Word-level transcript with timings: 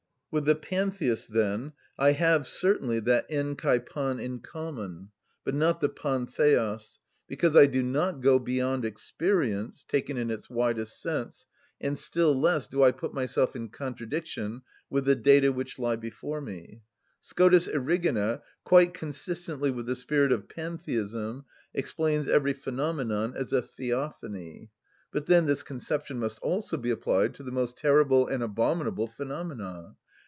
With 0.33 0.45
the 0.45 0.55
Pantheists, 0.55 1.27
then, 1.27 1.73
I 1.99 2.13
have 2.13 2.47
certainly 2.47 3.01
that 3.01 3.29
ἑν 3.29 3.55
και 3.57 3.81
παν 3.85 4.17
in 4.17 4.39
common, 4.39 5.09
but 5.43 5.53
not 5.53 5.81
the 5.81 5.89
παν 5.89 6.25
θεος; 6.25 6.99
because 7.27 7.53
I 7.57 7.65
do 7.65 7.83
not 7.83 8.21
go 8.21 8.39
beyond 8.39 8.85
experience 8.85 9.83
(taken 9.83 10.15
in 10.17 10.31
its 10.31 10.49
widest 10.49 11.01
sense), 11.01 11.45
and 11.81 11.99
still 11.99 12.33
less 12.33 12.69
do 12.69 12.81
I 12.81 12.93
put 12.93 13.13
myself 13.13 13.57
in 13.57 13.67
contradiction 13.67 14.61
with 14.89 15.03
the 15.03 15.17
data 15.17 15.51
which 15.51 15.77
lie 15.77 15.97
before 15.97 16.39
me. 16.39 16.79
Scotus 17.19 17.67
Erigena, 17.67 18.41
quite 18.63 18.93
consistently 18.93 19.69
with 19.69 19.85
the 19.85 19.97
spirit 19.97 20.31
of 20.31 20.47
Pantheism, 20.47 21.43
explains 21.73 22.29
every 22.29 22.53
phenomenon 22.53 23.33
as 23.35 23.51
a 23.51 23.61
theophany; 23.61 24.69
but 25.11 25.25
then 25.25 25.45
this 25.45 25.61
conception 25.61 26.19
must 26.19 26.39
also 26.39 26.77
be 26.77 26.89
applied 26.89 27.33
to 27.35 27.43
the 27.43 27.51
most 27.51 27.75
terrible 27.75 28.27
and 28.29 28.41
abominable 28.41 29.07
phenomena. 29.07 29.97